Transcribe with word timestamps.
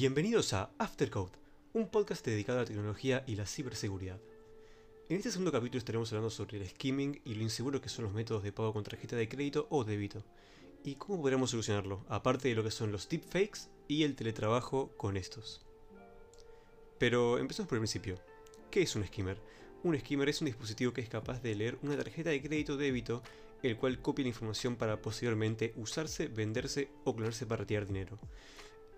Bienvenidos 0.00 0.52
a 0.52 0.70
Aftercode, 0.78 1.32
un 1.72 1.88
podcast 1.88 2.24
dedicado 2.24 2.60
a 2.60 2.62
la 2.62 2.68
tecnología 2.68 3.24
y 3.26 3.34
la 3.34 3.46
ciberseguridad. 3.46 4.20
En 5.08 5.16
este 5.16 5.32
segundo 5.32 5.50
capítulo 5.50 5.78
estaremos 5.78 6.12
hablando 6.12 6.30
sobre 6.30 6.58
el 6.58 6.68
skimming 6.68 7.20
y 7.24 7.34
lo 7.34 7.42
inseguro 7.42 7.80
que 7.80 7.88
son 7.88 8.04
los 8.04 8.14
métodos 8.14 8.44
de 8.44 8.52
pago 8.52 8.72
con 8.72 8.84
tarjeta 8.84 9.16
de 9.16 9.28
crédito 9.28 9.66
o 9.70 9.82
débito, 9.82 10.22
y 10.84 10.94
cómo 10.94 11.20
podríamos 11.20 11.50
solucionarlo, 11.50 12.04
aparte 12.08 12.46
de 12.46 12.54
lo 12.54 12.62
que 12.62 12.70
son 12.70 12.92
los 12.92 13.08
deepfakes 13.08 13.70
y 13.88 14.04
el 14.04 14.14
teletrabajo 14.14 14.96
con 14.96 15.16
estos. 15.16 15.66
Pero 17.00 17.40
empecemos 17.40 17.68
por 17.68 17.78
el 17.78 17.82
principio. 17.82 18.20
¿Qué 18.70 18.82
es 18.82 18.94
un 18.94 19.04
skimmer? 19.04 19.42
Un 19.82 19.98
skimmer 19.98 20.28
es 20.28 20.40
un 20.40 20.46
dispositivo 20.46 20.92
que 20.92 21.00
es 21.00 21.08
capaz 21.08 21.42
de 21.42 21.56
leer 21.56 21.76
una 21.82 21.96
tarjeta 21.96 22.30
de 22.30 22.40
crédito 22.40 22.74
o 22.74 22.76
débito, 22.76 23.20
el 23.64 23.76
cual 23.76 24.00
copia 24.00 24.22
la 24.22 24.28
información 24.28 24.76
para 24.76 25.02
posteriormente 25.02 25.72
usarse, 25.74 26.28
venderse 26.28 26.88
o 27.02 27.16
clonarse 27.16 27.46
para 27.46 27.62
retirar 27.62 27.88
dinero. 27.88 28.20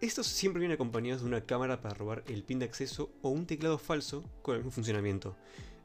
Estos 0.01 0.29
siempre 0.29 0.61
vienen 0.61 0.77
acompañados 0.77 1.21
de 1.21 1.29
una 1.29 1.45
cámara 1.45 1.82
para 1.82 1.93
robar 1.93 2.25
el 2.27 2.43
pin 2.43 2.59
de 2.59 2.64
acceso 2.64 3.13
o 3.21 3.29
un 3.29 3.45
teclado 3.45 3.77
falso 3.77 4.25
con 4.40 4.54
el 4.54 4.61
mismo 4.61 4.71
funcionamiento. 4.71 5.36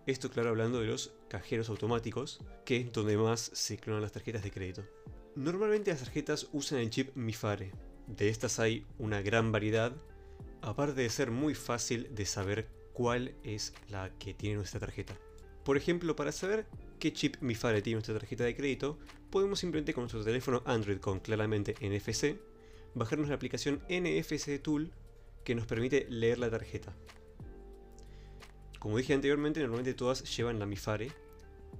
Esto 0.06 0.30
claro 0.30 0.52
hablando 0.52 0.80
de 0.80 0.88
los 0.88 1.12
cajeros 1.28 1.68
automáticos, 1.68 2.40
que 2.64 2.78
es 2.78 2.94
donde 2.94 3.18
más 3.18 3.52
se 3.54 3.76
clonan 3.76 4.02
las 4.02 4.14
tarjetas 4.14 4.42
de 4.44 4.52
crédito. 4.52 4.86
Normalmente 5.36 5.92
las 5.92 6.00
tarjetas 6.00 6.48
usan 6.54 6.80
el 6.80 6.92
chip 6.92 7.14
MIFARE. 7.14 7.74
De 8.08 8.30
estas 8.30 8.58
hay 8.60 8.86
una 9.00 9.22
gran 9.22 9.52
variedad, 9.52 9.94
aparte 10.62 11.02
de 11.02 11.10
ser 11.10 11.30
muy 11.30 11.54
fácil 11.54 12.08
de 12.16 12.26
saber 12.26 12.70
cuál 12.94 13.36
es 13.44 13.74
la 13.90 14.12
que 14.18 14.34
tiene 14.34 14.56
nuestra 14.56 14.80
tarjeta. 14.80 15.18
Por 15.66 15.76
ejemplo, 15.76 16.16
para 16.16 16.32
saber 16.32 16.68
qué 17.00 17.12
chip 17.12 17.36
MIFARE 17.42 17.82
tiene 17.82 17.96
nuestra 17.96 18.18
tarjeta 18.18 18.46
de 18.46 18.56
crédito, 18.56 18.98
podemos 19.30 19.60
simplemente 19.60 19.94
con 19.94 20.04
nuestro 20.04 20.24
teléfono 20.24 20.64
Android 20.66 21.00
con 21.00 21.20
claramente 21.20 21.76
NFC 21.82 22.55
bajarnos 22.96 23.30
la 23.30 23.36
aplicación 23.36 23.82
NFC 23.90 24.62
Tool 24.62 24.92
que 25.44 25.54
nos 25.54 25.68
permite 25.68 26.08
leer 26.10 26.40
la 26.40 26.50
tarjeta. 26.50 26.94
Como 28.80 28.98
dije 28.98 29.14
anteriormente, 29.14 29.60
normalmente 29.60 29.94
todas 29.94 30.36
llevan 30.36 30.60
la 30.60 30.66
MIFARE, 30.66 31.12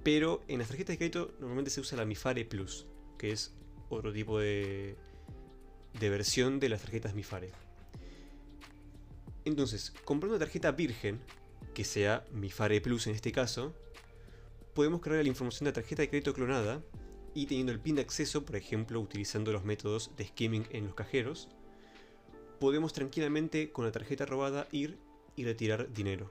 pero 0.02 0.42
en 0.48 0.58
las 0.58 0.68
tarjetas 0.68 0.94
de 0.94 0.98
crédito 0.98 1.34
normalmente 1.40 1.70
se 1.70 1.80
usa 1.80 1.98
la 1.98 2.04
MIFARE 2.04 2.44
Plus, 2.44 2.86
que 3.18 3.32
es 3.32 3.54
otro 3.88 4.12
tipo 4.12 4.38
de, 4.38 4.96
de 5.98 6.10
versión 6.10 6.60
de 6.60 6.68
las 6.68 6.82
tarjetas 6.82 7.14
MIFARE. 7.14 7.50
Entonces, 9.44 9.92
comprando 10.04 10.36
una 10.36 10.44
tarjeta 10.44 10.72
virgen, 10.72 11.20
que 11.74 11.84
sea 11.84 12.24
MIFARE 12.32 12.80
Plus 12.80 13.06
en 13.06 13.14
este 13.14 13.32
caso, 13.32 13.74
podemos 14.74 15.00
cargar 15.00 15.22
la 15.22 15.28
información 15.28 15.64
de 15.64 15.70
la 15.70 15.74
tarjeta 15.74 16.02
de 16.02 16.08
crédito 16.08 16.34
clonada 16.34 16.82
y 17.36 17.44
teniendo 17.44 17.70
el 17.70 17.80
pin 17.80 17.96
de 17.96 18.00
acceso, 18.00 18.46
por 18.46 18.56
ejemplo 18.56 18.98
utilizando 18.98 19.52
los 19.52 19.62
métodos 19.62 20.10
de 20.16 20.24
skimming 20.24 20.66
en 20.70 20.86
los 20.86 20.94
cajeros, 20.94 21.48
podemos 22.58 22.94
tranquilamente 22.94 23.70
con 23.72 23.84
la 23.84 23.92
tarjeta 23.92 24.24
robada 24.24 24.66
ir 24.72 24.96
y 25.36 25.44
retirar 25.44 25.92
dinero. 25.92 26.30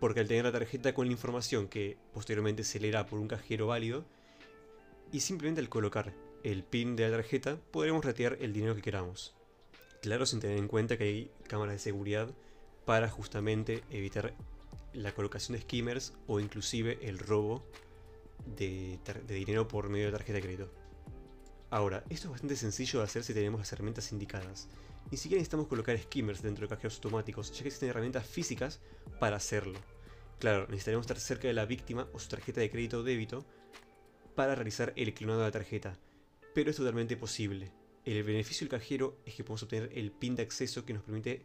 Porque 0.00 0.20
al 0.20 0.26
tener 0.26 0.44
la 0.46 0.52
tarjeta 0.52 0.94
con 0.94 1.04
la 1.06 1.12
información 1.12 1.68
que 1.68 1.98
posteriormente 2.14 2.64
se 2.64 2.80
leerá 2.80 3.04
por 3.04 3.18
un 3.18 3.28
cajero 3.28 3.66
válido, 3.66 4.06
y 5.12 5.20
simplemente 5.20 5.60
al 5.60 5.68
colocar 5.68 6.14
el 6.42 6.64
pin 6.64 6.96
de 6.96 7.10
la 7.10 7.18
tarjeta 7.18 7.58
podremos 7.70 8.02
retirar 8.02 8.38
el 8.40 8.54
dinero 8.54 8.74
que 8.74 8.80
queramos. 8.80 9.34
Claro, 10.00 10.24
sin 10.24 10.40
tener 10.40 10.56
en 10.56 10.68
cuenta 10.68 10.96
que 10.96 11.04
hay 11.04 11.30
cámaras 11.46 11.74
de 11.74 11.80
seguridad 11.80 12.30
para 12.86 13.10
justamente 13.10 13.82
evitar 13.90 14.32
la 14.94 15.12
colocación 15.12 15.58
de 15.58 15.62
skimmers 15.62 16.14
o 16.26 16.40
inclusive 16.40 16.98
el 17.02 17.18
robo 17.18 17.62
de, 18.46 18.98
dinero 19.26 19.68
por 19.68 19.88
medio 19.88 20.06
de 20.06 20.12
tarjeta 20.12 20.34
de 20.34 20.42
crédito. 20.42 20.72
Ahora, 21.70 22.02
esto 22.08 22.28
es 22.28 22.30
bastante 22.30 22.56
sencillo 22.56 23.00
de 23.00 23.04
hacer 23.04 23.24
si 23.24 23.34
tenemos 23.34 23.60
las 23.60 23.72
herramientas 23.72 24.12
indicadas. 24.12 24.68
Ni 25.10 25.16
siquiera 25.16 25.38
necesitamos 25.40 25.66
colocar 25.66 25.98
skimmers 25.98 26.42
dentro 26.42 26.66
de 26.66 26.74
cajeros 26.74 26.96
automáticos, 26.96 27.52
ya 27.52 27.62
que 27.62 27.68
existen 27.68 27.90
herramientas 27.90 28.26
físicas 28.26 28.80
para 29.18 29.36
hacerlo. 29.36 29.78
Claro, 30.38 30.66
necesitaremos 30.68 31.04
estar 31.04 31.18
cerca 31.18 31.48
de 31.48 31.54
la 31.54 31.66
víctima 31.66 32.08
o 32.12 32.18
su 32.18 32.28
tarjeta 32.28 32.60
de 32.60 32.70
crédito 32.70 33.00
o 33.00 33.02
débito 33.02 33.44
para 34.34 34.54
realizar 34.54 34.92
el 34.96 35.12
clonado 35.14 35.40
de 35.40 35.46
la 35.46 35.52
tarjeta, 35.52 35.98
pero 36.54 36.70
es 36.70 36.76
totalmente 36.76 37.16
posible. 37.16 37.72
El 38.04 38.22
beneficio 38.22 38.64
del 38.64 38.78
cajero 38.78 39.18
es 39.26 39.34
que 39.34 39.44
podemos 39.44 39.64
obtener 39.64 39.90
el 39.94 40.12
PIN 40.12 40.36
de 40.36 40.42
acceso 40.42 40.84
que 40.84 40.94
nos 40.94 41.02
permite 41.02 41.42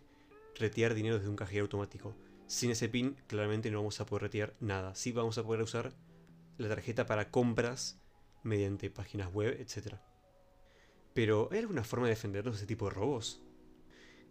retirar 0.56 0.94
dinero 0.94 1.18
desde 1.18 1.30
un 1.30 1.36
cajero 1.36 1.64
automático. 1.64 2.16
Sin 2.48 2.72
ese 2.72 2.88
PIN, 2.90 3.18
claramente 3.28 3.72
no 3.72 3.80
vamos 3.80 4.00
a 4.00 4.06
poder 4.06 4.24
retirar 4.24 4.54
nada. 4.60 4.94
Sí 4.96 5.12
vamos 5.12 5.38
a 5.38 5.44
poder 5.44 5.62
usar 5.62 5.94
la 6.64 6.70
tarjeta 6.70 7.06
para 7.06 7.30
compras 7.30 8.00
mediante 8.44 8.90
páginas 8.90 9.32
web, 9.34 9.58
etc. 9.60 9.96
Pero, 11.14 11.50
¿hay 11.52 11.60
alguna 11.60 11.84
forma 11.84 12.08
de 12.08 12.12
defendernos 12.12 12.56
de 12.56 12.62
este 12.62 12.68
tipo 12.68 12.86
de 12.86 12.96
robos? 12.96 13.42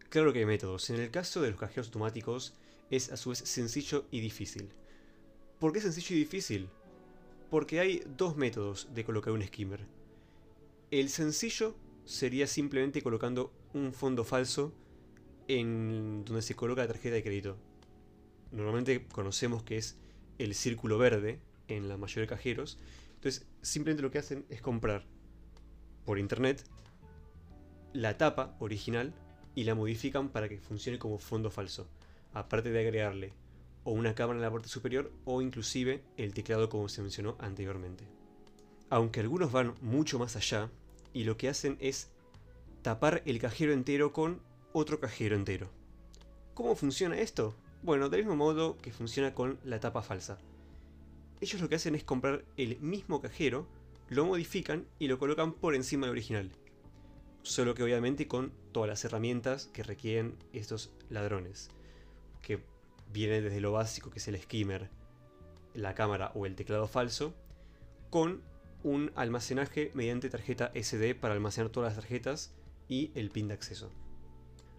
Claro 0.09 0.33
que 0.33 0.41
hay 0.41 0.47
métodos. 0.47 0.91
En 0.91 1.01
el 1.01 1.11
caso 1.11 1.41
de 1.41 1.51
los 1.51 1.59
cajeros 1.59 1.87
automáticos 1.87 2.55
es 2.91 3.11
a 3.11 3.17
su 3.17 3.31
vez 3.31 3.39
sencillo 3.39 4.07
y 4.11 4.21
difícil. 4.21 4.71
¿Por 5.59 5.73
qué 5.73 5.81
sencillo 5.81 6.17
y 6.17 6.19
difícil? 6.19 6.69
Porque 7.51 7.81
hay 7.81 8.03
dos 8.17 8.37
métodos 8.37 8.89
de 8.93 9.05
colocar 9.05 9.33
un 9.33 9.43
skimmer. 9.43 9.87
El 10.91 11.09
sencillo 11.09 11.77
sería 12.05 12.47
simplemente 12.47 13.01
colocando 13.01 13.53
un 13.73 13.95
fondo 13.95 14.25
falso 14.25 14.75
en 15.49 16.25
donde 16.25 16.43
se 16.43 16.55
coloca 16.55 16.83
la 16.83 16.89
tarjeta 16.89 17.15
de 17.15 17.23
crédito. 17.23 17.57
Normalmente 18.51 19.07
conocemos 19.07 19.63
que 19.63 19.79
es 19.79 19.97
el 20.39 20.55
círculo 20.55 20.99
verde 20.99 21.41
en 21.77 21.89
la 21.89 21.97
mayoría 21.97 22.23
de 22.23 22.37
cajeros. 22.37 22.79
Entonces, 23.15 23.47
simplemente 23.61 24.03
lo 24.03 24.11
que 24.11 24.19
hacen 24.19 24.45
es 24.49 24.61
comprar 24.61 25.05
por 26.05 26.19
internet 26.19 26.65
la 27.93 28.17
tapa 28.17 28.57
original 28.59 29.15
y 29.55 29.65
la 29.65 29.75
modifican 29.75 30.29
para 30.31 30.49
que 30.49 30.59
funcione 30.59 30.99
como 30.99 31.19
fondo 31.19 31.51
falso. 31.51 31.89
Aparte 32.33 32.71
de 32.71 32.81
agregarle 32.81 33.33
o 33.85 33.93
una 33.93 34.15
cámara 34.15 34.39
en 34.39 34.43
la 34.43 34.51
parte 34.51 34.69
superior 34.69 35.13
o 35.25 35.43
inclusive 35.43 36.03
el 36.17 36.35
teclado 36.35 36.69
como 36.69 36.89
se 36.89 37.03
mencionó 37.03 37.37
anteriormente. 37.39 38.05
Aunque 38.91 39.21
algunos 39.21 39.53
van 39.53 39.75
mucho 39.81 40.19
más 40.19 40.37
allá 40.37 40.71
y 41.13 41.25
lo 41.25 41.37
que 41.37 41.49
hacen 41.49 41.77
es 41.81 42.09
tapar 42.83 43.23
el 43.27 43.39
cajero 43.39 43.73
entero 43.73 44.13
con 44.13 44.41
otro 44.73 45.01
cajero 45.01 45.37
entero. 45.37 45.69
¿Cómo 46.55 46.75
funciona 46.75 47.19
esto? 47.19 47.55
Bueno, 47.83 48.09
del 48.09 48.21
mismo 48.21 48.37
modo 48.37 48.79
que 48.79 48.93
funciona 48.93 49.35
con 49.35 49.59
la 49.65 49.81
tapa 49.81 50.03
falsa 50.03 50.39
ellos 51.43 51.61
lo 51.61 51.69
que 51.69 51.75
hacen 51.75 51.97
es 51.97 52.05
comprar 52.05 52.45
el 52.57 52.79
mismo 52.81 53.21
cajero, 53.21 53.67
lo 54.09 54.25
modifican 54.25 54.87
y 55.01 55.09
lo 55.09 55.19
colocan 55.19 55.53
por 55.53 55.75
encima 55.75 56.07
del 56.07 56.13
original. 56.13 56.53
Solo 57.43 57.75
que 57.75 57.83
obviamente 57.83 58.29
con 58.29 58.53
todas 58.71 58.89
las 58.89 59.05
herramientas 59.05 59.67
que 59.67 59.83
requieren 59.83 60.37
estos 60.53 60.93
ladrones. 61.11 61.69
Que 62.43 62.63
vienen 63.13 63.43
desde 63.43 63.61
lo 63.61 63.73
básico 63.73 64.11
que 64.11 64.21
es 64.21 64.29
el 64.29 64.41
skimmer, 64.41 64.89
la 65.75 65.97
cámara 65.97 66.31
o 66.37 66.47
el 66.47 66.55
teclado 66.55 66.87
falso, 66.87 67.35
con 68.09 68.41
un 68.85 69.11
almacenaje 69.17 69.91
mediante 69.95 70.31
tarjeta 70.31 70.71
SD 70.75 71.17
para 71.17 71.35
almacenar 71.35 71.71
todas 71.71 71.89
las 71.89 72.05
tarjetas 72.05 72.55
y 72.89 73.11
el 73.17 73.31
pin 73.31 73.49
de 73.49 73.55
acceso. 73.55 73.91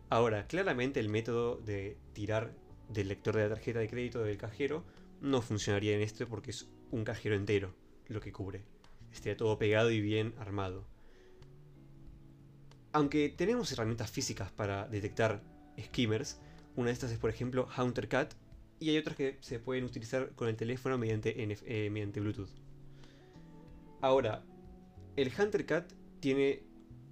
Ahora, 0.09 0.47
claramente 0.47 1.01
el 1.01 1.09
método 1.09 1.57
de 1.57 1.97
tirar 2.13 2.53
del 2.87 3.09
lector 3.09 3.35
de 3.35 3.43
la 3.43 3.55
tarjeta 3.55 3.79
de 3.79 3.89
crédito 3.89 4.23
del 4.23 4.37
cajero 4.37 4.85
no 5.23 5.41
funcionaría 5.41 5.95
en 5.95 6.01
este 6.01 6.27
porque 6.27 6.51
es 6.51 6.67
un 6.91 7.03
cajero 7.05 7.35
entero 7.35 7.73
lo 8.07 8.19
que 8.19 8.33
cubre. 8.33 8.61
Estaría 9.11 9.37
todo 9.37 9.57
pegado 9.57 9.89
y 9.89 10.01
bien 10.01 10.35
armado. 10.37 10.85
Aunque 12.91 13.29
tenemos 13.29 13.71
herramientas 13.71 14.11
físicas 14.11 14.51
para 14.51 14.87
detectar 14.87 15.41
skimmers, 15.79 16.39
una 16.75 16.87
de 16.87 16.93
estas 16.93 17.11
es 17.11 17.17
por 17.17 17.29
ejemplo 17.29 17.67
HunterCat 17.75 18.33
y 18.79 18.89
hay 18.89 18.97
otras 18.97 19.15
que 19.15 19.37
se 19.39 19.59
pueden 19.59 19.85
utilizar 19.85 20.33
con 20.35 20.49
el 20.49 20.57
teléfono 20.57 20.97
mediante, 20.97 21.41
eh, 21.41 21.89
mediante 21.89 22.19
Bluetooth. 22.19 22.51
Ahora, 24.01 24.43
el 25.15 25.31
HunterCat 25.31 25.93
tiene 26.19 26.63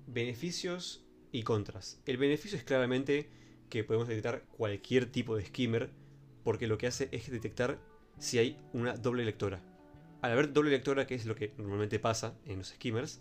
beneficios 0.05 1.05
y 1.31 1.43
contras. 1.43 2.01
El 2.05 2.17
beneficio 2.17 2.57
es 2.57 2.65
claramente 2.65 3.29
que 3.69 3.85
podemos 3.85 4.09
detectar 4.09 4.43
cualquier 4.57 5.09
tipo 5.09 5.37
de 5.37 5.45
skimmer 5.45 5.91
porque 6.43 6.67
lo 6.67 6.77
que 6.77 6.87
hace 6.87 7.07
es 7.11 7.31
detectar 7.31 7.79
si 8.21 8.37
hay 8.37 8.55
una 8.71 8.93
doble 8.93 9.25
lectora. 9.25 9.59
Al 10.21 10.31
haber 10.31 10.53
doble 10.53 10.69
lectora, 10.69 11.07
que 11.07 11.15
es 11.15 11.25
lo 11.25 11.35
que 11.35 11.53
normalmente 11.57 11.97
pasa 11.97 12.37
en 12.45 12.59
los 12.59 12.67
skimmers, 12.67 13.19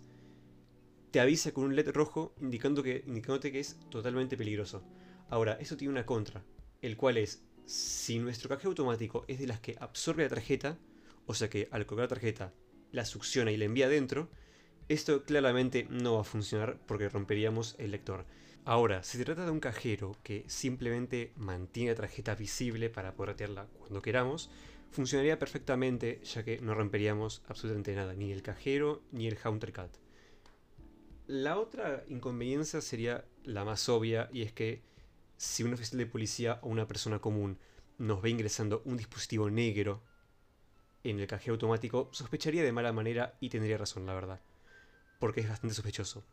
te 1.09 1.19
avisa 1.19 1.51
con 1.51 1.63
un 1.63 1.75
LED 1.75 1.89
rojo 1.89 2.35
indicando 2.39 2.83
que, 2.83 3.03
indicándote 3.07 3.51
que 3.51 3.59
es 3.59 3.79
totalmente 3.89 4.37
peligroso. 4.37 4.83
Ahora, 5.29 5.57
eso 5.59 5.75
tiene 5.75 5.91
una 5.91 6.05
contra, 6.05 6.43
el 6.83 6.97
cual 6.97 7.17
es, 7.17 7.43
si 7.65 8.19
nuestro 8.19 8.47
cajero 8.47 8.69
automático 8.69 9.25
es 9.27 9.39
de 9.39 9.47
las 9.47 9.59
que 9.59 9.75
absorbe 9.79 10.23
la 10.23 10.29
tarjeta, 10.29 10.77
o 11.25 11.33
sea 11.33 11.49
que 11.49 11.67
al 11.71 11.87
colocar 11.87 12.03
la 12.03 12.15
tarjeta 12.15 12.53
la 12.91 13.05
succiona 13.05 13.51
y 13.51 13.57
la 13.57 13.65
envía 13.65 13.87
adentro, 13.87 14.29
esto 14.87 15.23
claramente 15.23 15.87
no 15.89 16.13
va 16.15 16.21
a 16.21 16.25
funcionar 16.25 16.79
porque 16.85 17.09
romperíamos 17.09 17.75
el 17.79 17.91
lector. 17.91 18.27
Ahora, 18.63 19.01
si 19.01 19.17
se 19.17 19.25
trata 19.25 19.45
de 19.45 19.51
un 19.51 19.59
cajero 19.59 20.15
que 20.21 20.45
simplemente 20.47 21.33
mantiene 21.35 21.91
la 21.91 21.97
tarjeta 21.97 22.35
visible 22.35 22.91
para 22.91 23.15
poder 23.15 23.29
retiarla 23.29 23.65
cuando 23.79 24.03
queramos, 24.03 24.51
funcionaría 24.91 25.39
perfectamente 25.39 26.21
ya 26.23 26.43
que 26.43 26.61
no 26.61 26.75
romperíamos 26.75 27.41
absolutamente 27.47 27.95
nada, 27.95 28.13
ni 28.13 28.31
el 28.31 28.43
cajero 28.43 29.01
ni 29.11 29.27
el 29.27 29.37
HunterCat. 29.43 29.89
La 31.25 31.57
otra 31.57 32.03
inconveniencia 32.07 32.81
sería 32.81 33.25
la 33.45 33.65
más 33.65 33.89
obvia 33.89 34.29
y 34.31 34.43
es 34.43 34.51
que 34.51 34.83
si 35.37 35.63
un 35.63 35.73
oficial 35.73 35.97
de 35.97 36.05
policía 36.05 36.59
o 36.61 36.69
una 36.69 36.87
persona 36.87 37.19
común 37.19 37.57
nos 37.97 38.21
ve 38.21 38.29
ingresando 38.29 38.83
un 38.85 38.97
dispositivo 38.97 39.49
negro 39.49 40.03
en 41.03 41.19
el 41.19 41.25
cajero 41.25 41.53
automático, 41.53 42.09
sospecharía 42.11 42.63
de 42.63 42.71
mala 42.71 42.93
manera 42.93 43.37
y 43.39 43.49
tendría 43.49 43.77
razón, 43.77 44.05
la 44.05 44.13
verdad. 44.13 44.39
Porque 45.19 45.41
es 45.41 45.49
bastante 45.49 45.73
sospechoso. 45.73 46.23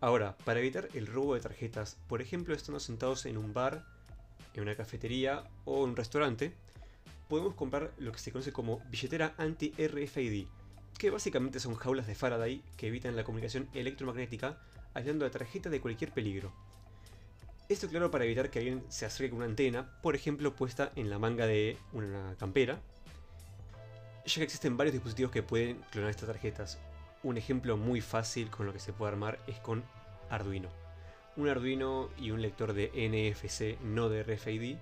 Ahora, 0.00 0.36
para 0.44 0.60
evitar 0.60 0.88
el 0.92 1.06
robo 1.06 1.34
de 1.34 1.40
tarjetas, 1.40 1.96
por 2.06 2.20
ejemplo, 2.20 2.54
estando 2.54 2.80
sentados 2.80 3.24
en 3.24 3.38
un 3.38 3.54
bar, 3.54 3.84
en 4.54 4.62
una 4.62 4.74
cafetería 4.74 5.44
o 5.64 5.84
en 5.84 5.90
un 5.90 5.96
restaurante, 5.96 6.54
podemos 7.28 7.54
comprar 7.54 7.92
lo 7.98 8.12
que 8.12 8.18
se 8.18 8.30
conoce 8.30 8.52
como 8.52 8.80
billetera 8.90 9.34
anti-RFID, 9.38 10.46
que 10.98 11.10
básicamente 11.10 11.60
son 11.60 11.76
jaulas 11.76 12.06
de 12.06 12.14
Faraday 12.14 12.62
que 12.76 12.88
evitan 12.88 13.16
la 13.16 13.24
comunicación 13.24 13.68
electromagnética 13.74 14.58
aislando 14.94 15.24
la 15.24 15.30
tarjeta 15.30 15.70
de 15.70 15.80
cualquier 15.80 16.12
peligro. 16.12 16.52
Esto 17.68 17.88
claro 17.88 18.10
para 18.10 18.24
evitar 18.24 18.50
que 18.50 18.60
alguien 18.60 18.84
se 18.88 19.06
acerque 19.06 19.30
con 19.30 19.38
una 19.38 19.46
antena, 19.46 19.98
por 20.02 20.14
ejemplo 20.14 20.54
puesta 20.54 20.92
en 20.94 21.10
la 21.10 21.18
manga 21.18 21.46
de 21.46 21.76
una 21.92 22.36
campera, 22.38 22.80
ya 24.24 24.34
que 24.34 24.44
existen 24.44 24.76
varios 24.76 24.92
dispositivos 24.92 25.32
que 25.32 25.42
pueden 25.42 25.82
clonar 25.90 26.10
estas 26.10 26.28
tarjetas. 26.28 26.78
Un 27.22 27.36
ejemplo 27.36 27.76
muy 27.76 28.00
fácil 28.00 28.50
con 28.50 28.66
lo 28.66 28.72
que 28.72 28.78
se 28.78 28.92
puede 28.92 29.12
armar 29.12 29.38
es 29.46 29.58
con 29.58 29.84
Arduino. 30.30 30.68
Un 31.36 31.48
Arduino 31.48 32.08
y 32.18 32.30
un 32.30 32.40
lector 32.40 32.72
de 32.72 32.90
NFC, 32.94 33.80
no 33.82 34.08
de 34.08 34.22
RFID, 34.22 34.76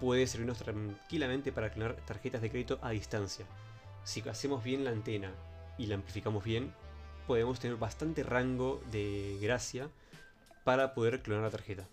puede 0.00 0.26
servirnos 0.26 0.58
tranquilamente 0.58 1.52
para 1.52 1.70
clonar 1.70 1.96
tarjetas 2.06 2.42
de 2.42 2.50
crédito 2.50 2.78
a 2.82 2.90
distancia. 2.90 3.46
Si 4.04 4.26
hacemos 4.28 4.62
bien 4.62 4.84
la 4.84 4.90
antena 4.90 5.32
y 5.78 5.86
la 5.86 5.96
amplificamos 5.96 6.44
bien, 6.44 6.72
podemos 7.26 7.58
tener 7.58 7.76
bastante 7.76 8.22
rango 8.22 8.80
de 8.90 9.38
gracia 9.40 9.90
para 10.64 10.94
poder 10.94 11.22
clonar 11.22 11.44
la 11.44 11.50
tarjeta. 11.50 11.88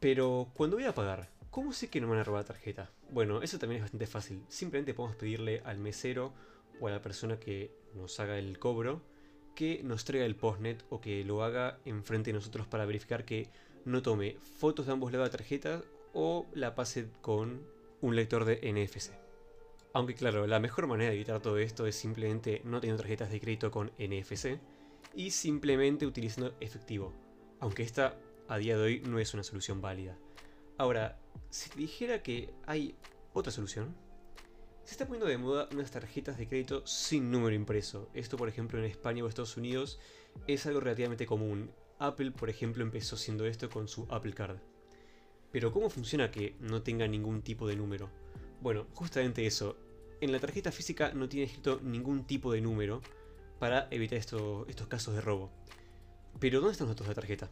Pero 0.00 0.48
cuando 0.54 0.76
voy 0.76 0.86
a 0.86 0.94
pagar, 0.94 1.28
¿cómo 1.50 1.72
sé 1.72 1.88
que 1.88 2.00
no 2.00 2.06
me 2.06 2.12
van 2.12 2.20
a 2.20 2.24
robar 2.24 2.42
la 2.42 2.48
tarjeta? 2.48 2.90
Bueno, 3.10 3.42
eso 3.42 3.58
también 3.58 3.78
es 3.78 3.84
bastante 3.84 4.06
fácil. 4.06 4.44
Simplemente 4.48 4.94
podemos 4.94 5.16
pedirle 5.16 5.62
al 5.64 5.78
mesero 5.78 6.32
o 6.80 6.88
a 6.88 6.90
la 6.90 7.00
persona 7.00 7.38
que 7.38 7.70
nos 7.94 8.18
haga 8.20 8.38
el 8.38 8.58
cobro 8.58 9.02
que 9.54 9.82
nos 9.82 10.04
traiga 10.04 10.24
el 10.24 10.36
postnet 10.36 10.84
o 10.90 11.00
que 11.00 11.24
lo 11.24 11.42
haga 11.42 11.78
enfrente 11.84 12.30
de 12.30 12.34
nosotros 12.34 12.66
para 12.66 12.86
verificar 12.86 13.24
que 13.24 13.48
no 13.84 14.02
tome 14.02 14.36
fotos 14.58 14.86
de 14.86 14.92
ambos 14.92 15.12
lados 15.12 15.28
de 15.28 15.32
la 15.32 15.38
tarjeta 15.38 15.82
o 16.14 16.46
la 16.54 16.74
pase 16.74 17.08
con 17.20 17.62
un 18.00 18.16
lector 18.16 18.44
de 18.44 18.60
NFC. 18.72 19.12
Aunque 19.94 20.14
claro, 20.14 20.46
la 20.46 20.60
mejor 20.60 20.86
manera 20.86 21.10
de 21.10 21.16
evitar 21.16 21.40
todo 21.40 21.58
esto 21.58 21.86
es 21.86 21.96
simplemente 21.96 22.62
no 22.64 22.80
teniendo 22.80 23.02
tarjetas 23.02 23.30
de 23.30 23.40
crédito 23.40 23.70
con 23.70 23.92
NFC 23.98 24.58
y 25.14 25.30
simplemente 25.30 26.06
utilizando 26.06 26.54
efectivo. 26.60 27.12
Aunque 27.60 27.82
esta 27.82 28.16
a 28.48 28.58
día 28.58 28.76
de 28.76 28.82
hoy 28.82 29.00
no 29.00 29.18
es 29.18 29.34
una 29.34 29.42
solución 29.42 29.80
válida. 29.80 30.16
Ahora, 30.78 31.18
si 31.50 31.70
te 31.70 31.78
dijera 31.78 32.22
que 32.22 32.54
hay 32.66 32.94
otra 33.34 33.52
solución, 33.52 33.94
se 34.84 34.92
está 34.92 35.06
poniendo 35.06 35.26
de 35.26 35.38
moda 35.38 35.68
unas 35.72 35.90
tarjetas 35.90 36.38
de 36.38 36.48
crédito 36.48 36.86
sin 36.86 37.30
número 37.30 37.54
impreso. 37.54 38.08
Esto, 38.14 38.36
por 38.36 38.48
ejemplo, 38.48 38.78
en 38.78 38.84
España 38.84 39.22
o 39.22 39.28
Estados 39.28 39.56
Unidos 39.56 40.00
es 40.46 40.66
algo 40.66 40.80
relativamente 40.80 41.26
común. 41.26 41.70
Apple, 41.98 42.32
por 42.32 42.50
ejemplo, 42.50 42.82
empezó 42.82 43.14
haciendo 43.16 43.46
esto 43.46 43.70
con 43.70 43.86
su 43.86 44.06
Apple 44.10 44.32
Card. 44.32 44.58
Pero 45.52 45.70
¿cómo 45.70 45.88
funciona 45.88 46.30
que 46.30 46.56
no 46.60 46.82
tenga 46.82 47.06
ningún 47.06 47.42
tipo 47.42 47.68
de 47.68 47.76
número? 47.76 48.10
Bueno, 48.60 48.86
justamente 48.94 49.46
eso. 49.46 49.76
En 50.20 50.32
la 50.32 50.40
tarjeta 50.40 50.72
física 50.72 51.12
no 51.12 51.28
tiene 51.28 51.46
escrito 51.46 51.80
ningún 51.82 52.26
tipo 52.26 52.52
de 52.52 52.60
número 52.60 53.02
para 53.58 53.86
evitar 53.90 54.18
estos 54.18 54.66
casos 54.88 55.14
de 55.14 55.20
robo. 55.20 55.52
Pero 56.40 56.58
¿dónde 56.60 56.72
están 56.72 56.88
los 56.88 56.96
datos 56.96 57.08
de 57.08 57.14
tarjeta? 57.14 57.50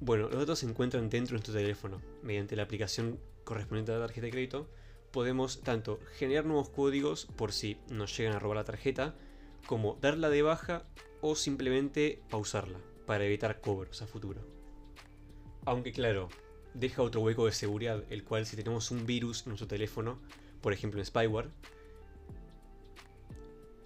Bueno, 0.00 0.28
los 0.28 0.40
datos 0.40 0.58
se 0.58 0.66
encuentran 0.66 1.08
dentro 1.08 1.32
de 1.32 1.38
nuestro 1.38 1.54
teléfono. 1.54 2.02
Mediante 2.22 2.56
la 2.56 2.64
aplicación 2.64 3.18
correspondiente 3.44 3.92
a 3.92 3.98
la 3.98 4.06
tarjeta 4.06 4.26
de 4.26 4.32
crédito, 4.32 4.68
podemos 5.16 5.62
tanto 5.62 5.98
generar 6.18 6.44
nuevos 6.44 6.68
códigos 6.68 7.24
por 7.36 7.54
si 7.54 7.78
nos 7.88 8.14
llegan 8.14 8.34
a 8.36 8.38
robar 8.38 8.58
la 8.58 8.64
tarjeta, 8.64 9.14
como 9.66 9.96
darla 10.02 10.28
de 10.28 10.42
baja 10.42 10.84
o 11.22 11.36
simplemente 11.36 12.20
pausarla 12.28 12.78
para 13.06 13.24
evitar 13.24 13.62
cobros 13.62 14.02
a 14.02 14.06
futuro. 14.06 14.42
Aunque 15.64 15.90
claro, 15.90 16.28
deja 16.74 17.00
otro 17.00 17.22
hueco 17.22 17.46
de 17.46 17.52
seguridad, 17.52 18.04
el 18.10 18.24
cual 18.24 18.44
si 18.44 18.56
tenemos 18.56 18.90
un 18.90 19.06
virus 19.06 19.44
en 19.44 19.52
nuestro 19.52 19.66
teléfono, 19.66 20.18
por 20.60 20.74
ejemplo 20.74 21.00
en 21.00 21.06
spyware, 21.06 21.48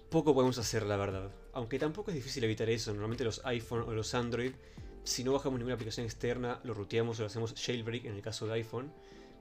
poco 0.09 0.33
podemos 0.33 0.57
hacer 0.57 0.83
la 0.83 0.97
verdad. 0.97 1.31
Aunque 1.53 1.79
tampoco 1.79 2.11
es 2.11 2.15
difícil 2.15 2.43
evitar 2.43 2.69
eso, 2.69 2.91
normalmente 2.91 3.23
los 3.23 3.39
iPhone 3.45 3.83
o 3.87 3.93
los 3.93 4.13
Android 4.15 4.51
si 5.03 5.23
no 5.23 5.33
bajamos 5.33 5.59
ninguna 5.59 5.75
aplicación 5.75 6.05
externa, 6.05 6.59
lo 6.63 6.73
ruteamos 6.73 7.19
o 7.19 7.23
lo 7.23 7.27
hacemos 7.27 7.53
jailbreak 7.55 8.05
en 8.05 8.15
el 8.15 8.21
caso 8.21 8.47
de 8.47 8.53
iPhone, 8.53 8.91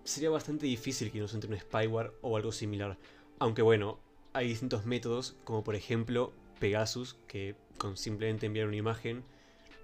sería 0.04 0.30
bastante 0.30 0.66
difícil 0.66 1.10
que 1.10 1.20
nos 1.20 1.34
entre 1.34 1.50
un 1.50 1.58
spyware 1.58 2.12
o 2.22 2.36
algo 2.36 2.52
similar. 2.52 2.98
Aunque 3.38 3.62
bueno, 3.62 3.98
hay 4.32 4.48
distintos 4.48 4.86
métodos, 4.86 5.36
como 5.44 5.64
por 5.64 5.74
ejemplo 5.74 6.32
Pegasus, 6.58 7.16
que 7.26 7.54
con 7.78 7.96
simplemente 7.96 8.46
enviar 8.46 8.66
una 8.66 8.76
imagen, 8.76 9.24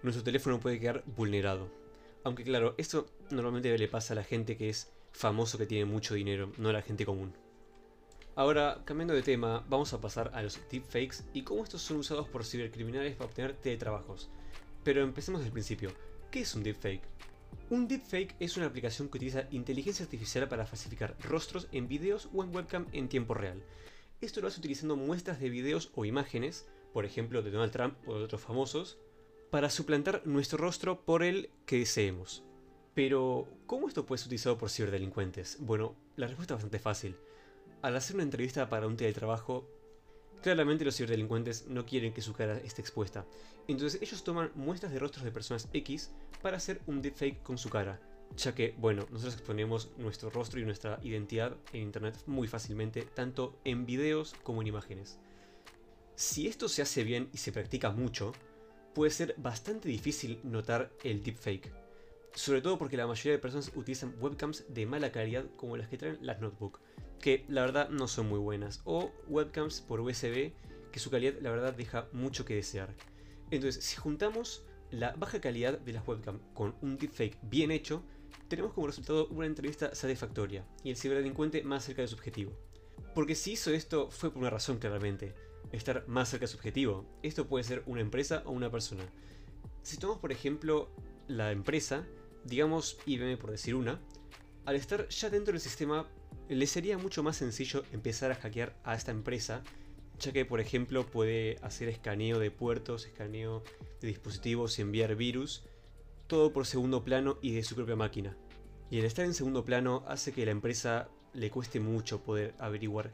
nuestro 0.02 0.22
teléfono 0.22 0.60
puede 0.60 0.78
quedar 0.78 1.02
vulnerado. 1.16 1.68
Aunque 2.24 2.44
claro, 2.44 2.74
esto 2.76 3.06
normalmente 3.30 3.76
le 3.76 3.88
pasa 3.88 4.14
a 4.14 4.16
la 4.16 4.24
gente 4.24 4.56
que 4.56 4.68
es 4.68 4.90
famoso 5.12 5.58
que 5.58 5.66
tiene 5.66 5.84
mucho 5.84 6.14
dinero, 6.14 6.52
no 6.58 6.68
a 6.68 6.72
la 6.72 6.82
gente 6.82 7.06
común. 7.06 7.32
Ahora, 8.34 8.82
cambiando 8.84 9.14
de 9.14 9.22
tema, 9.22 9.64
vamos 9.68 9.94
a 9.94 10.00
pasar 10.00 10.30
a 10.34 10.42
los 10.42 10.60
deepfakes 10.70 11.24
y 11.32 11.42
cómo 11.42 11.64
estos 11.64 11.80
son 11.80 11.96
usados 11.96 12.28
por 12.28 12.44
cibercriminales 12.44 13.16
para 13.16 13.30
obtener 13.30 13.54
teletrabajos. 13.54 14.28
Pero 14.84 15.02
empecemos 15.02 15.40
desde 15.40 15.48
el 15.48 15.52
principio. 15.54 15.90
¿Qué 16.30 16.40
es 16.40 16.54
un 16.54 16.62
deepfake? 16.62 17.00
Un 17.68 17.88
deepfake 17.88 18.36
es 18.38 18.56
una 18.56 18.66
aplicación 18.66 19.08
que 19.08 19.18
utiliza 19.18 19.48
inteligencia 19.50 20.04
artificial 20.04 20.48
para 20.48 20.66
falsificar 20.66 21.16
rostros 21.20 21.68
en 21.72 21.88
videos 21.88 22.28
o 22.32 22.44
en 22.44 22.54
webcam 22.54 22.86
en 22.92 23.08
tiempo 23.08 23.34
real. 23.34 23.62
Esto 24.20 24.40
lo 24.40 24.48
hace 24.48 24.60
utilizando 24.60 24.96
muestras 24.96 25.40
de 25.40 25.50
videos 25.50 25.90
o 25.94 26.04
imágenes, 26.04 26.66
por 26.92 27.04
ejemplo 27.04 27.42
de 27.42 27.50
Donald 27.50 27.72
Trump 27.72 27.96
o 28.06 28.16
de 28.18 28.24
otros 28.24 28.40
famosos, 28.40 28.98
para 29.50 29.70
suplantar 29.70 30.22
nuestro 30.26 30.58
rostro 30.58 31.04
por 31.04 31.22
el 31.22 31.50
que 31.66 31.78
deseemos. 31.78 32.44
Pero, 32.94 33.46
¿cómo 33.66 33.88
esto 33.88 34.06
puede 34.06 34.18
ser 34.18 34.28
utilizado 34.28 34.56
por 34.56 34.70
ciberdelincuentes? 34.70 35.58
Bueno, 35.60 35.96
la 36.16 36.28
respuesta 36.28 36.54
es 36.54 36.58
bastante 36.58 36.78
fácil. 36.78 37.16
Al 37.82 37.94
hacer 37.94 38.16
una 38.16 38.22
entrevista 38.22 38.70
para 38.70 38.86
un 38.86 38.96
teletrabajo, 38.96 39.68
Claramente 40.42 40.84
los 40.84 40.96
ciberdelincuentes 40.96 41.66
no 41.66 41.86
quieren 41.86 42.12
que 42.12 42.22
su 42.22 42.32
cara 42.32 42.58
esté 42.58 42.80
expuesta, 42.80 43.26
entonces 43.68 44.00
ellos 44.00 44.22
toman 44.22 44.52
muestras 44.54 44.92
de 44.92 44.98
rostros 44.98 45.24
de 45.24 45.32
personas 45.32 45.68
X 45.72 46.12
para 46.42 46.58
hacer 46.58 46.80
un 46.86 47.02
deepfake 47.02 47.42
con 47.42 47.58
su 47.58 47.68
cara, 47.68 48.00
ya 48.36 48.54
que, 48.54 48.74
bueno, 48.78 49.06
nosotros 49.10 49.34
exponemos 49.34 49.90
nuestro 49.96 50.30
rostro 50.30 50.60
y 50.60 50.64
nuestra 50.64 51.00
identidad 51.02 51.56
en 51.72 51.82
internet 51.82 52.16
muy 52.26 52.48
fácilmente, 52.48 53.02
tanto 53.02 53.58
en 53.64 53.86
videos 53.86 54.34
como 54.42 54.62
en 54.62 54.68
imágenes. 54.68 55.18
Si 56.14 56.46
esto 56.46 56.68
se 56.68 56.82
hace 56.82 57.04
bien 57.04 57.28
y 57.32 57.38
se 57.38 57.52
practica 57.52 57.90
mucho, 57.90 58.32
puede 58.94 59.10
ser 59.10 59.34
bastante 59.36 59.88
difícil 59.88 60.40
notar 60.44 60.90
el 61.04 61.22
deepfake. 61.22 61.72
Sobre 62.34 62.60
todo 62.60 62.78
porque 62.78 62.96
la 62.96 63.06
mayoría 63.06 63.32
de 63.32 63.38
personas 63.38 63.72
utilizan 63.74 64.14
webcams 64.20 64.64
de 64.68 64.86
mala 64.86 65.10
calidad 65.10 65.44
como 65.56 65.76
las 65.76 65.88
que 65.88 65.98
traen 65.98 66.18
las 66.20 66.40
notebook 66.40 66.80
que 67.20 67.44
la 67.48 67.62
verdad 67.62 67.88
no 67.90 68.08
son 68.08 68.28
muy 68.28 68.38
buenas, 68.38 68.80
o 68.84 69.12
webcams 69.28 69.80
por 69.80 70.00
USB 70.00 70.52
que 70.92 70.98
su 70.98 71.10
calidad 71.10 71.34
la 71.40 71.50
verdad 71.50 71.74
deja 71.74 72.08
mucho 72.12 72.44
que 72.44 72.54
desear. 72.54 72.94
Entonces, 73.50 73.84
si 73.84 73.96
juntamos 73.96 74.64
la 74.90 75.12
baja 75.12 75.40
calidad 75.40 75.78
de 75.78 75.92
las 75.92 76.06
webcams 76.06 76.40
con 76.54 76.74
un 76.80 76.96
deepfake 76.96 77.38
bien 77.42 77.70
hecho, 77.70 78.02
tenemos 78.48 78.72
como 78.72 78.86
resultado 78.86 79.26
una 79.28 79.46
entrevista 79.46 79.94
satisfactoria 79.94 80.64
y 80.84 80.90
el 80.90 80.96
ciberdelincuente 80.96 81.62
más 81.62 81.84
cerca 81.84 82.02
de 82.02 82.08
su 82.08 82.14
objetivo. 82.14 82.52
Porque 83.14 83.34
si 83.34 83.52
hizo 83.52 83.70
esto 83.72 84.10
fue 84.10 84.30
por 84.30 84.40
una 84.40 84.50
razón 84.50 84.78
claramente, 84.78 85.34
estar 85.72 86.06
más 86.06 86.28
cerca 86.28 86.44
de 86.44 86.48
su 86.48 86.56
objetivo. 86.56 87.04
Esto 87.22 87.46
puede 87.46 87.64
ser 87.64 87.82
una 87.86 88.00
empresa 88.00 88.42
o 88.46 88.52
una 88.52 88.70
persona. 88.70 89.04
Si 89.82 89.96
tomamos 89.96 90.20
por 90.20 90.32
ejemplo 90.32 90.90
la 91.28 91.52
empresa, 91.52 92.06
digamos 92.44 92.98
IBM 93.06 93.36
por 93.38 93.50
decir 93.50 93.74
una, 93.74 94.00
al 94.64 94.76
estar 94.76 95.08
ya 95.08 95.30
dentro 95.30 95.52
del 95.52 95.60
sistema 95.60 96.08
le 96.48 96.66
sería 96.66 96.98
mucho 96.98 97.22
más 97.22 97.36
sencillo 97.36 97.84
empezar 97.92 98.30
a 98.30 98.36
hackear 98.36 98.76
a 98.84 98.94
esta 98.94 99.10
empresa, 99.10 99.62
ya 100.18 100.32
que 100.32 100.44
por 100.44 100.60
ejemplo 100.60 101.06
puede 101.06 101.58
hacer 101.62 101.88
escaneo 101.88 102.38
de 102.38 102.50
puertos, 102.50 103.06
escaneo 103.06 103.62
de 104.00 104.08
dispositivos 104.08 104.78
y 104.78 104.82
enviar 104.82 105.14
virus, 105.16 105.64
todo 106.26 106.52
por 106.52 106.66
segundo 106.66 107.04
plano 107.04 107.38
y 107.42 107.52
de 107.52 107.62
su 107.62 107.74
propia 107.74 107.96
máquina. 107.96 108.36
Y 108.90 108.98
el 108.98 109.04
estar 109.04 109.24
en 109.24 109.34
segundo 109.34 109.64
plano 109.64 110.04
hace 110.06 110.32
que 110.32 110.44
la 110.44 110.52
empresa 110.52 111.08
le 111.34 111.50
cueste 111.50 111.80
mucho 111.80 112.22
poder 112.22 112.54
averiguar 112.58 113.12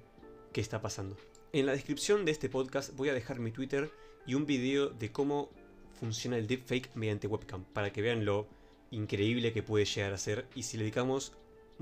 qué 0.52 0.60
está 0.60 0.80
pasando. 0.80 1.16
En 1.52 1.66
la 1.66 1.72
descripción 1.72 2.24
de 2.24 2.32
este 2.32 2.48
podcast 2.48 2.94
voy 2.94 3.08
a 3.08 3.14
dejar 3.14 3.40
mi 3.40 3.50
Twitter 3.50 3.90
y 4.26 4.34
un 4.34 4.46
video 4.46 4.90
de 4.90 5.10
cómo 5.10 5.50
funciona 5.98 6.36
el 6.36 6.46
deepfake 6.46 6.94
mediante 6.94 7.26
webcam, 7.26 7.64
para 7.64 7.92
que 7.92 8.02
vean 8.02 8.24
lo 8.24 8.46
increíble 8.90 9.52
que 9.52 9.62
puede 9.62 9.84
llegar 9.84 10.12
a 10.12 10.18
ser 10.18 10.46
y 10.54 10.64
si 10.64 10.76
le 10.76 10.84
dedicamos 10.84 11.32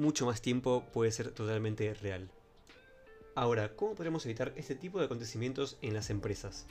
mucho 0.01 0.27
más 0.27 0.41
tiempo 0.41 0.85
puede 0.93 1.13
ser 1.13 1.31
totalmente 1.31 1.93
real. 1.95 2.31
Ahora, 3.35 3.77
¿cómo 3.77 3.95
podemos 3.95 4.25
evitar 4.25 4.53
este 4.57 4.75
tipo 4.75 4.99
de 4.99 5.05
acontecimientos 5.05 5.77
en 5.83 5.95
las 5.95 6.11
empresas? 6.11 6.67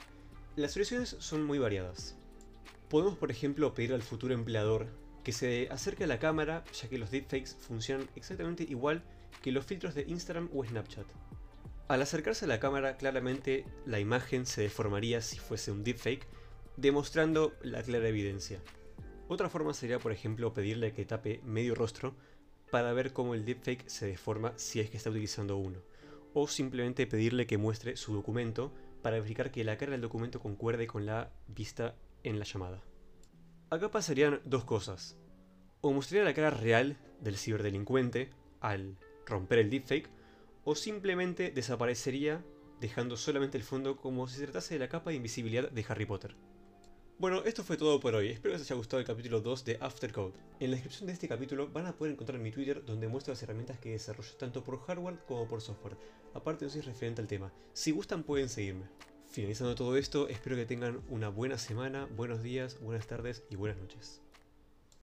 Las 0.56 0.72
soluciones 0.72 1.16
son 1.20 1.44
muy 1.44 1.58
variadas. 1.58 2.16
Podemos, 2.88 3.16
por 3.16 3.30
ejemplo, 3.30 3.72
pedir 3.72 3.94
al 3.94 4.02
futuro 4.02 4.34
empleador 4.34 4.88
que 5.22 5.32
se 5.32 5.68
acerque 5.70 6.04
a 6.04 6.08
la 6.08 6.18
cámara, 6.18 6.64
ya 6.72 6.88
que 6.88 6.98
los 6.98 7.10
deepfakes 7.10 7.54
funcionan 7.54 8.10
exactamente 8.16 8.64
igual 8.64 9.04
que 9.42 9.52
los 9.52 9.64
filtros 9.64 9.94
de 9.94 10.02
Instagram 10.08 10.50
o 10.52 10.64
Snapchat. 10.64 11.06
Al 11.88 12.02
acercarse 12.02 12.44
a 12.44 12.48
la 12.48 12.60
cámara, 12.60 12.96
claramente 12.96 13.64
la 13.86 14.00
imagen 14.00 14.44
se 14.44 14.62
deformaría 14.62 15.22
si 15.22 15.38
fuese 15.38 15.70
un 15.70 15.84
deepfake, 15.84 16.26
demostrando 16.76 17.52
la 17.62 17.82
clara 17.82 18.08
evidencia. 18.08 18.60
Otra 19.28 19.48
forma 19.48 19.72
sería, 19.72 20.00
por 20.00 20.10
ejemplo, 20.10 20.52
pedirle 20.52 20.92
que 20.92 21.04
tape 21.04 21.40
medio 21.44 21.74
rostro 21.74 22.16
para 22.70 22.92
ver 22.92 23.12
cómo 23.12 23.34
el 23.34 23.44
deepfake 23.44 23.88
se 23.88 24.06
deforma 24.06 24.52
si 24.56 24.80
es 24.80 24.90
que 24.90 24.96
está 24.96 25.10
utilizando 25.10 25.56
uno. 25.56 25.78
O 26.34 26.46
simplemente 26.48 27.06
pedirle 27.06 27.46
que 27.46 27.58
muestre 27.58 27.96
su 27.96 28.14
documento 28.14 28.72
para 29.02 29.16
verificar 29.16 29.50
que 29.50 29.64
la 29.64 29.76
cara 29.76 29.92
del 29.92 30.00
documento 30.00 30.40
concuerde 30.40 30.86
con 30.86 31.06
la 31.06 31.32
vista 31.48 31.96
en 32.22 32.38
la 32.38 32.44
llamada. 32.44 32.82
Acá 33.70 33.90
pasarían 33.90 34.40
dos 34.44 34.64
cosas. 34.64 35.16
O 35.80 35.92
mostraría 35.92 36.24
la 36.24 36.34
cara 36.34 36.50
real 36.50 36.96
del 37.20 37.36
ciberdelincuente 37.36 38.30
al 38.60 38.96
romper 39.26 39.60
el 39.60 39.70
deepfake, 39.70 40.10
o 40.64 40.74
simplemente 40.74 41.50
desaparecería 41.50 42.44
dejando 42.80 43.16
solamente 43.16 43.58
el 43.58 43.64
fondo 43.64 43.96
como 43.96 44.26
si 44.26 44.38
se 44.38 44.44
tratase 44.44 44.74
de 44.74 44.80
la 44.80 44.88
capa 44.88 45.10
de 45.10 45.16
invisibilidad 45.16 45.70
de 45.70 45.84
Harry 45.88 46.06
Potter. 46.06 46.34
Bueno, 47.20 47.42
esto 47.44 47.62
fue 47.62 47.76
todo 47.76 48.00
por 48.00 48.14
hoy, 48.14 48.28
espero 48.30 48.54
que 48.54 48.62
os 48.62 48.66
haya 48.66 48.76
gustado 48.76 48.98
el 48.98 49.06
capítulo 49.06 49.42
2 49.42 49.66
de 49.66 49.76
Aftercode. 49.78 50.32
En 50.58 50.70
la 50.70 50.76
descripción 50.76 51.06
de 51.06 51.12
este 51.12 51.28
capítulo 51.28 51.68
van 51.68 51.84
a 51.84 51.92
poder 51.92 52.14
encontrar 52.14 52.40
mi 52.40 52.50
Twitter 52.50 52.82
donde 52.82 53.08
muestro 53.08 53.34
las 53.34 53.42
herramientas 53.42 53.78
que 53.78 53.90
desarrollo 53.90 54.32
tanto 54.38 54.64
por 54.64 54.80
hardware 54.80 55.18
como 55.28 55.46
por 55.46 55.60
software, 55.60 55.98
aparte 56.32 56.64
de 56.64 56.70
soy 56.70 56.80
referente 56.80 57.20
al 57.20 57.28
tema. 57.28 57.52
Si 57.74 57.90
gustan 57.90 58.22
pueden 58.22 58.48
seguirme. 58.48 58.86
Finalizando 59.26 59.74
todo 59.74 59.98
esto, 59.98 60.28
espero 60.28 60.56
que 60.56 60.64
tengan 60.64 61.02
una 61.10 61.28
buena 61.28 61.58
semana, 61.58 62.08
buenos 62.16 62.42
días, 62.42 62.80
buenas 62.80 63.06
tardes 63.06 63.42
y 63.50 63.56
buenas 63.56 63.76
noches. 63.76 64.22